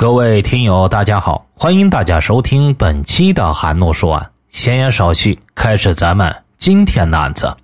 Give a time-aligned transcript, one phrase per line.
[0.00, 4.30] 各位听友，大家好，欢迎大家收听本期的韩诺说案。
[4.48, 7.54] 闲言少叙，开始咱们今天的案子。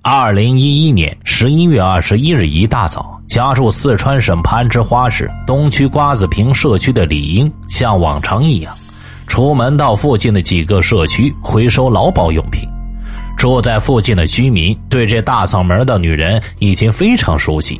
[0.00, 8.74] 二零一一年十一月二十一日一大早，家住四川省攀枝花市东区瓜子坪社区的李英，像往常一样，
[9.26, 12.66] 出门到附近的几个社区回收劳保用品。
[13.36, 17.78] 住在附近的居民对这大嗓门的女人已经非常熟悉，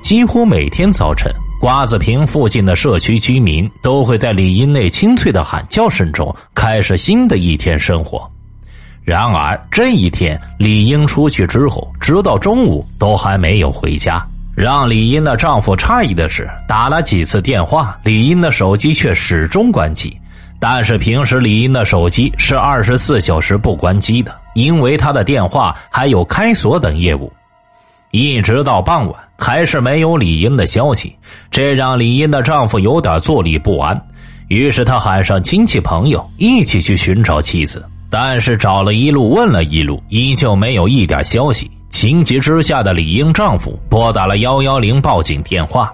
[0.00, 1.30] 几乎每天早晨。
[1.66, 8.30] 瓜子坪附近的社区居民都会在李英那清脆的喊叫声中开始新的一天生活。
[9.02, 14.24] 然而这一天，李英出去之后，直到中午都还没有回家。
[14.54, 20.16] 让李英的丈夫诧异的是，打了几次电话，李英的手机却始终关机。
[20.60, 27.32] 但是平时李英的手机是二十四小时不关机的，因为她的电话还有开锁等业务。
[28.12, 29.25] 一直到傍晚。
[29.38, 31.14] 还是没有李英的消息，
[31.50, 34.00] 这让李英的丈夫有点坐立不安。
[34.48, 41.70] 于是他喊上亲戚朋友一起去寻找妻子，但是找了一路问了一路，依旧没有一点消息。
[41.90, 45.92] 情急之下的李英丈夫拨打了幺幺零报警电话。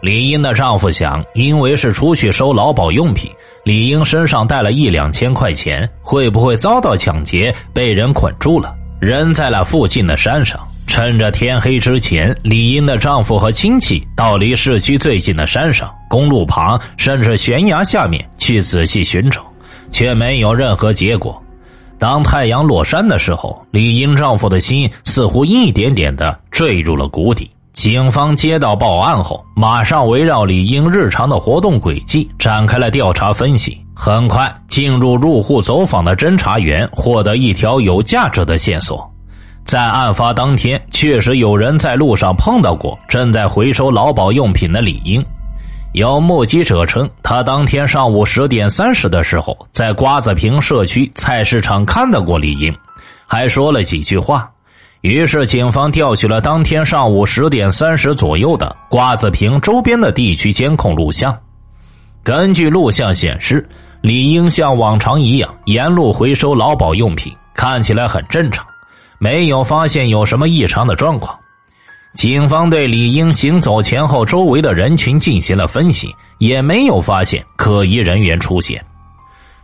[0.00, 3.30] 李英的丈夫想，因为是出去收劳保用品，
[3.64, 10.60] 李英身上带了一两千块钱，会不会遭到抢劫，被人捆住了，扔在了附近的山上？
[10.86, 19.42] 趁着天黑之前，李英的丈夫和亲戚到离市区最近的山上、公路旁，甚至悬崖下面去仔细寻找，
[19.90, 21.42] 却没有任何结果。
[21.98, 27.50] 当太阳落山的时候，李英丈夫的心似乎一点点的坠入了谷底。
[27.72, 33.80] 警方接到报案后，马上围绕李英日常的活动轨迹展开了调查分析。
[33.94, 39.08] 很快，进入入户走访的侦查员获得一条有价值的线索。
[39.64, 45.24] 在案发当天，确实有人在路上碰到过正在回收劳保用品的李英。
[45.94, 52.74] 有目击者称，他当天上午十点三十的时候，在瓜子坪社区菜市场看到过李英，
[53.26, 54.50] 还说了几句话。
[55.00, 61.36] 于是，警方调取了当天上午十点三十左右的瓜子坪周边的地区监控录像。
[62.22, 63.66] 根据录像显示，
[64.00, 68.66] 李英像往常一样沿路回收劳保用品，看起来很正常。
[69.24, 71.34] 没有发现有什么异常的状况，
[72.12, 78.84] 警方对李英行走前后周围的人群进行了分析，也没有发现可疑人员出现。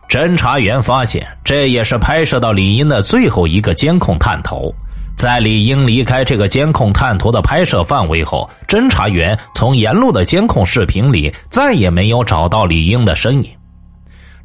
[0.08, 4.74] 侦查员发现，这也是拍摄到李英的最后一个监控探头。
[5.14, 13.50] 在李英离开这个监控探头的拍摄范围后，侦查员从沿路的监控视频里再也没有找到李英的身影。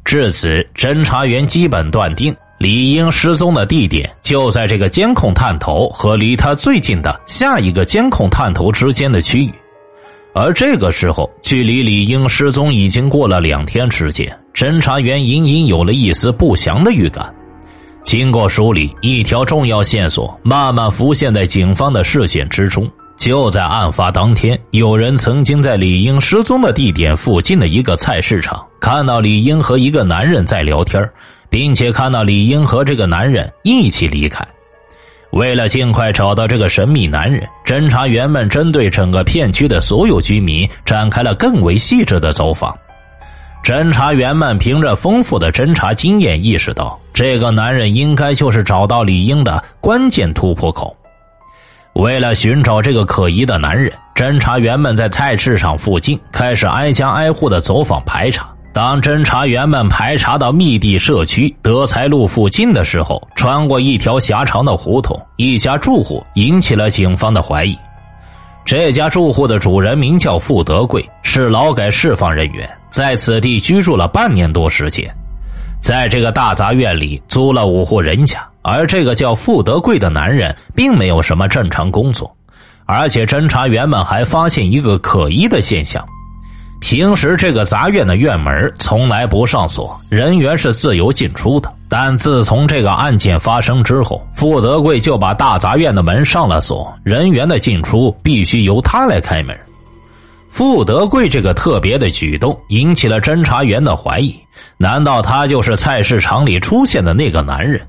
[0.04, 2.36] 至此，侦查员基本断定。
[2.66, 9.52] 李英失踪的地点就在这个监控探头和离他最近的下一个监控探头之间的区域，
[10.34, 17.32] 而这个时候，距离李英失踪已经过了两天时间，侦查员隐隐有了一丝不祥的预感。
[18.02, 22.90] 经过梳理，一条重要线索慢慢浮现在警方的视线之中。
[23.16, 31.00] 就在案发当天，有人曾经在李英失踪的地点附近的一个菜市场看到李英和一个男人在聊天
[31.50, 34.46] 并且看到李英和这个男人一起离开。
[35.30, 42.76] 为了尽快找到这个神秘男人，侦查员们针对整个片区的所有居民展开了更为细致的走访。
[43.62, 50.96] 侦查员们凭着丰富的侦查经验，意识到这个男人应该就是找到李英的关键突破口。
[51.94, 58.48] 为了寻找这个可疑的男人，侦查员们在菜市场附近开始挨家挨户的走访排查。
[58.76, 67.74] 当侦查员们排查到密地社区德才路附近的时候，穿过一条狭长的胡同，一家住户引起了警方的怀疑。
[68.66, 75.10] 这家住户的主人名叫傅德贵，是劳改释放人员，在此地居住了半年多时间，
[75.80, 78.46] 在这个大杂院里租了五户人家。
[78.60, 82.30] 而这个叫傅德贵的男人并没有什么正常工作，
[82.84, 86.06] 而且侦查员们还发现一个可疑的现象。
[86.80, 91.72] 平时这个杂院的院门从来不上锁，人员是自由进出的。
[91.88, 99.56] 但自从这个案件发生之后，傅德贵就把大杂院的门上了锁，人员的进出必须由他来开门。
[100.48, 104.34] 傅德贵这个特别的举动引起了侦查员的怀疑：
[104.76, 107.80] 难道他就是菜市场里出现的那个男人？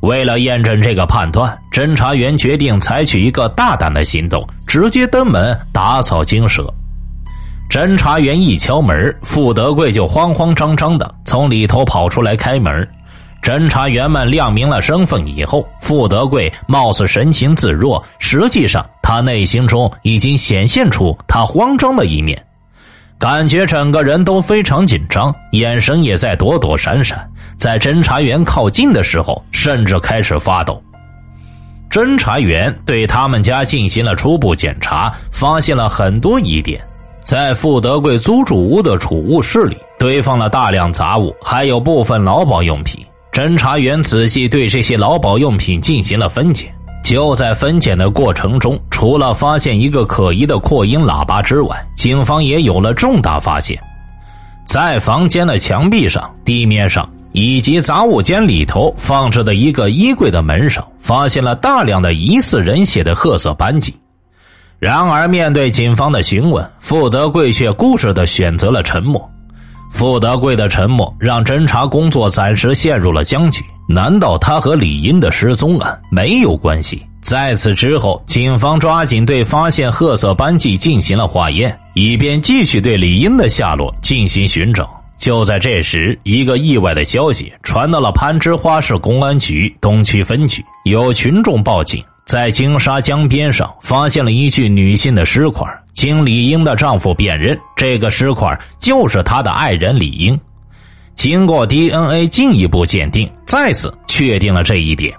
[0.00, 6.72] 为了验证这个判断，侦查员决定采取一个大胆的行动，直接登门打草惊蛇。
[7.74, 12.88] 侦查员一敲门，傅德贵就慌慌张张的从里头跑出来开门。
[13.42, 22.40] 侦查员们亮明了身份以后，傅德贵貌似神情自若，实际上他内心中已经显现出他慌张的一面。
[23.18, 27.28] 感觉整个人都非常紧张，眼神也在躲躲闪闪。
[27.58, 30.80] 在侦查员靠近的时候，甚至开始发抖。
[31.90, 36.80] 侦查员对他们家进行了初步检查，发现了很多疑点。
[37.34, 43.04] 在傅德贵租住屋的储物室里，堆放了大量杂物，还有部分劳保用品。
[43.32, 46.72] 侦查员仔细对这些劳保用品进行了分拣。
[47.02, 53.76] 就在分拣的过程中，除了发现一个可疑的扩音喇叭之外，警方也有了重大发现。
[54.64, 63.92] 在房间的墙壁上、地面上以及杂物间里头放置的一个衣柜的门上，发现了大量的疑似人血的褐色斑迹。
[64.84, 69.30] 然而，面对警方的询问，傅德贵却固执的选择了沉默。
[69.90, 73.64] 傅德贵的沉默让侦查工作暂时陷入了僵局。
[73.88, 77.02] 难道他和李英的失踪案没有关系？
[77.22, 85.02] 在此之后，警方抓紧对发现褐色斑迹进行了化验，以便继续对李英的下落进行寻找。
[85.16, 92.04] 就在这时，一个意外的消息传到了攀枝花市公安局东区分局，有群众报警，
[92.34, 95.64] 在金沙江边上发现了一具女性的尸块。
[95.92, 100.36] 经李英的丈夫辨认，这个尸块就是他的爱人李英。
[101.14, 105.14] 经过 DNA 进一步鉴定，再次确定了这一点。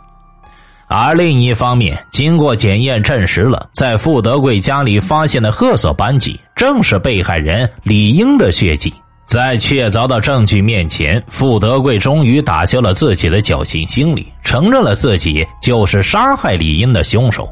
[0.89, 8.93] 而另一方面，经过检验证实了，在傅德贵家里发现的褐色斑迹，正是被害人李英的血迹。
[9.25, 17.49] 在确凿的证据面前，傅德贵终于打消了自己的侥幸心理，承认了自己就是杀害李英的凶手。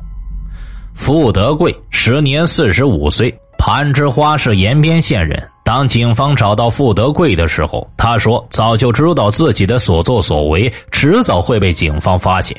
[0.94, 5.50] 傅德贵时年四十五岁，攀枝花市延边县人。
[5.66, 12.56] 当警方找到傅德贵的时候，他说早就知道自己的所作所为迟早会被警方发现。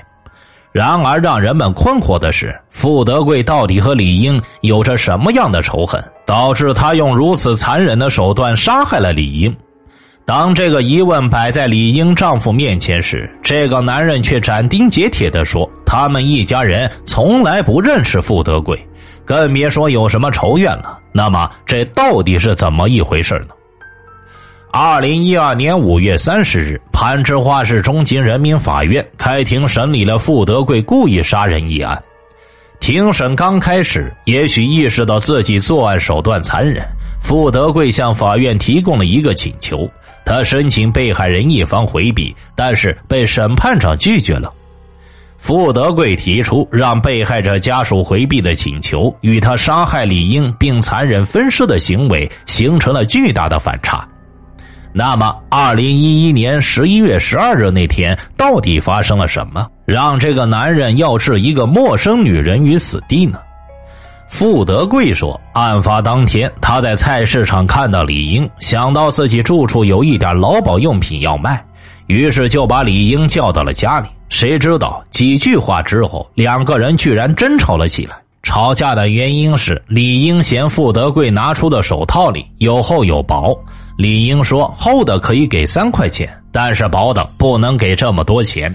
[0.74, 9.56] 然而，让人们困惑的是，傅德贵到底和李英有着什么样的仇恨，导致他用如此残忍的手段杀害了李英？
[10.26, 18.84] 当这个疑问摆在李英丈夫面前时，这个男人却斩钉截铁的说：“他们一家人从来不认识傅德贵，
[19.24, 23.54] 更别说有什么仇怨了。”那么，这到底是怎么一回事呢？
[24.76, 32.02] 二零一二年五月三十日，攀枝花市中级人民法院开庭审理了傅德贵故意杀人一案。
[32.80, 36.84] 庭审刚开始，也许意识到自己作案手段残忍，
[37.20, 39.88] 傅德贵向法院提供了一个请求。
[40.24, 44.52] 他申请被害人一方回避，但是被审判长拒绝了。
[45.36, 54.04] 傅德贵提出让被害者家属回避的请求，与他杀害李英并残忍分尸的行为形成了巨大的反差。
[54.96, 63.40] 那么，二零一一年十一月十二日那天，到底发生了什么，让这个男人要置一个陌生女人于死地呢？
[64.28, 71.60] 傅德贵说，案发当天，他在菜市场看到李英，想到自己住处有一点劳保用品要卖，
[72.06, 74.06] 于是就把李英叫到了家里。
[74.28, 78.14] 谁知道几句话之后，两个人居然争吵了起来。
[78.44, 83.58] 吵架的原因是李英嫌傅德贵拿出的手套里有厚有薄，
[83.96, 88.72] 李英说厚的可以给三块钱，但是薄的不能给这么多钱。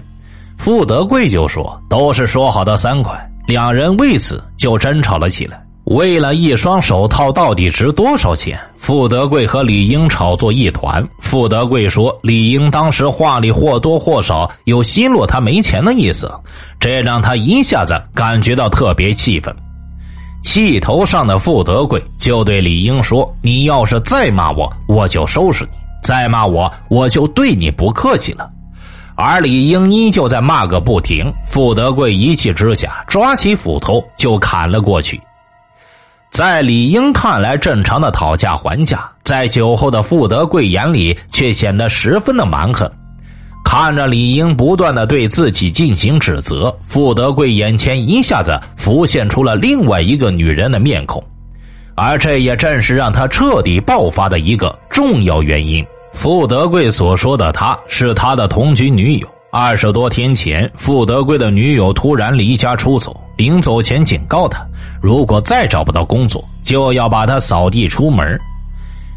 [0.57, 3.18] 傅德贵就说都是说好的三块。
[3.48, 5.63] 两人为此就争吵了起来。
[5.86, 11.03] 为了一双手套到底值多少钱，傅德贵和李英吵作一团。
[11.20, 16.32] 傅德贵说，李英当时话里或多或少有奚落他没钱的意思，
[16.79, 19.55] 这让他一下子感觉到特别气愤。
[20.41, 28.50] 气头上的傅德贵就对李英说：“你要是再骂我，我就收拾你；再骂我，我就对你不客气了。”
[29.15, 35.22] 而李英依旧在骂个不停，傅德贵一气之下抓起斧头就砍了过去。
[36.31, 42.89] 在李英看来正常的讨价还价，在酒后的傅德贵眼里却显得十分的蛮横。
[43.71, 51.23] 看着李英不断的对自己进行指责，傅德贵眼前一下子浮现出了另外一个女人的面孔，
[51.93, 55.85] 而这也正是让他彻底爆发的一个重要原因。
[56.13, 59.27] 傅德贵所说的“他”是他的同居女友。
[59.51, 64.65] 二十多天前，傅德贵的女友突然离家出走，临走前警告他，
[64.99, 68.35] 如果再找不到工作，就要把他扫地出门。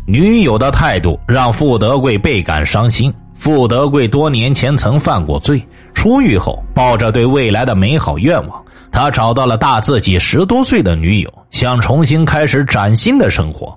[0.07, 3.11] 女友的态度让傅德贵倍感伤心。
[3.43, 5.61] 傅德贵多年前曾犯过罪，
[5.95, 13.77] 出狱后抱着对未来的美好愿望，他找到了大自己十多岁的女友，想重新开始崭新的生活。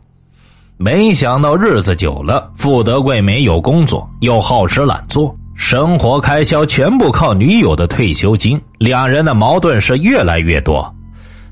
[0.77, 10.87] 没想到日子久了，傅德贵没有工作，又好吃懒做，生活开销全部靠女友的退休金，两人的矛盾是越来越多。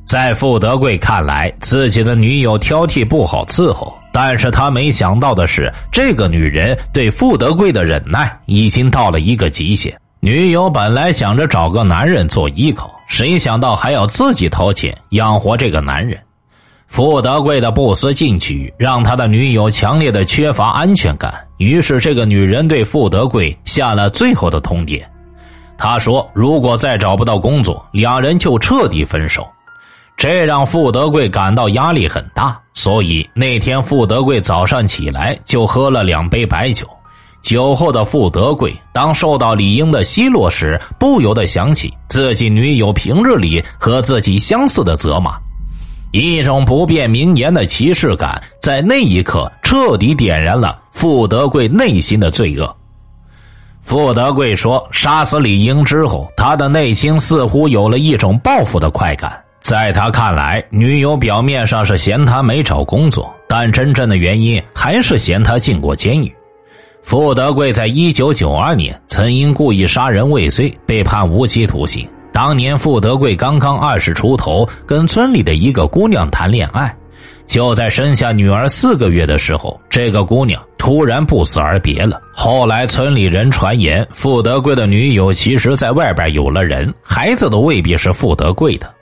[0.06, 10.00] 在傅德贵看来，自己的女友挑剔不好伺候，但是他没想到的是，这个女人对付德贵的忍耐已经到了一个极限。
[10.20, 16.18] 女友本来想着找个男人做依靠，谁想到还要自己掏钱养活这个男人。
[16.86, 21.34] 付德贵的不思进取，让他的女友强烈的缺乏安全感。
[21.58, 25.04] 于是，这个女人对付德贵下了最后的通牒。
[25.76, 29.46] 他说：“如果再找不到工作，两人就彻底分手。”
[30.16, 32.60] 这让傅德贵感到压力很大。
[32.74, 36.88] 所以那天，傅德贵早上起来就喝了两杯白酒。
[37.42, 45.38] 酒后的傅德贵，当受到李英的奚落时，不由得想起自己女友平日里和自己相似的责骂。
[46.12, 52.74] 一种不变名言的歧视感，在那一刻彻底点燃了傅德贵内心的罪恶。
[53.82, 59.43] 傅德贵说：“杀死李英之后，他的内心似乎有了一种报复的快感。
[59.64, 66.30] 在他看来，女友表面上是嫌他没找工作，但真正的原因还是嫌他进过监狱。”
[67.02, 72.06] 傅德贵在一九九二年曾因故意杀人未遂被判无期徒刑。
[72.34, 76.94] 当年傅德贵刚刚二十出头，跟村里的一个姑娘谈恋爱，
[77.46, 82.22] 就在生下女儿四个月的时候，这个姑娘突然不辞而别了。
[82.34, 88.94] 后来村里人传言，傅德贵的女友其实在外边有了人，孩子都未必是傅德贵的。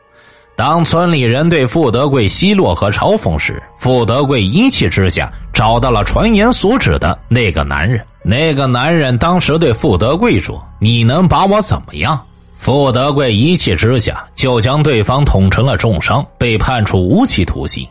[0.62, 8.00] 当村里人对傅德贵奚落和嘲讽时，傅德贵一气之下找到了传言所指的那个男人。
[8.24, 12.22] 那个男人当时对傅德贵说：“你能把我怎么样？”
[12.58, 17.84] 傅德贵一气之下就将对方捅成了重伤，被判处无期徒刑。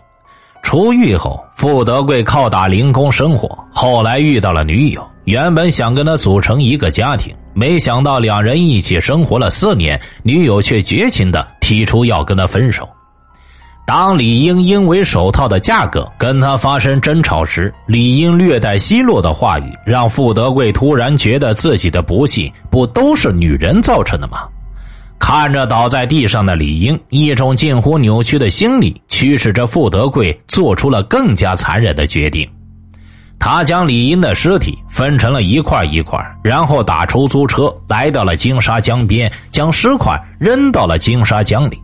[0.63, 3.49] 出狱后，傅德贵靠打零工生活。
[3.73, 12.89] 后来遇到了女友，原本想跟他组成一个家庭，没想到两人一起生活了四年，女友却绝情的提出要跟他分手。
[13.87, 24.49] 当李英因为手套的价格跟他发生争吵时，李英略带奚落的话语让傅德贵突然觉得自己的不幸不都是女人造成的吗？
[25.21, 32.49] 看着倒在地上的李英，一种近乎扭曲的心理驱使着傅德贵做出了更加残忍的决定。
[33.41, 41.81] 他将李英的尸体分成了一块一块，然后打出租车来到了金沙江边，将尸块扔到了金沙江里。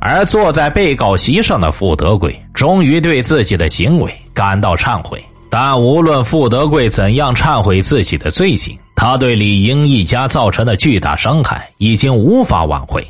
[0.00, 5.20] 而坐在被告席上的傅德贵终于对自己的行为感到忏悔。
[5.50, 13.04] 但无论傅德贵怎样忏悔自己的罪行，他对李英一家造成的巨大伤害已经无法挽回。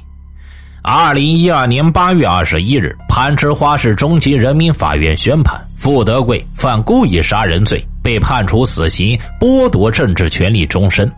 [0.82, 11.10] 二零一二年八月二十一日，攀枝花市中级人民法院宣判，傅德贵犯故意杀人罪，被判处死刑，剥夺政治权利终身。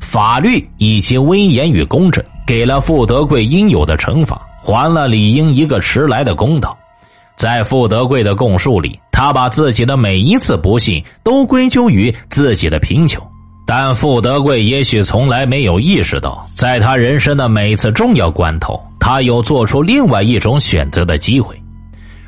[0.00, 6.78] 法律以其威严与公正，给了傅德贵应有的惩罚，还了李英一个迟来的公道。
[7.36, 13.20] 在傅德贵的供述里，他把自己的每一次不幸都归咎于自己的贫穷，
[13.66, 21.58] 但傅德贵也许从来没有意识到，在他人生的每次重要关头，他有做出另外一种选择的机会。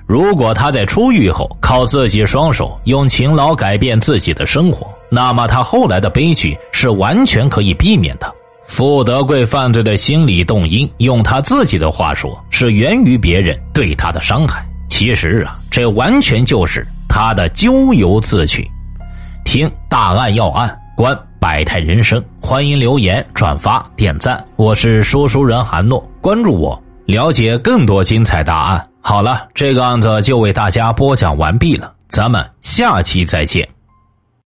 [0.07, 8.33] 如果他在出狱后靠自己双手用勤劳改变自己的生活，那么他后来的悲剧是完全可以避免的。
[8.65, 14.65] 傅德贵犯罪的心理动因，用他自己的话说，是源于别人对他的伤害。
[14.89, 18.67] 其实啊，这完全就是他的咎由自取。
[19.45, 24.43] 听大案要案，观百态人生，欢迎留言、转发、点赞。
[24.57, 28.89] 我是说书人韩诺，关注我，了解更多精彩答案。
[29.03, 33.69] 好了，这个案子就为大家播讲完毕了，咱们下期再见。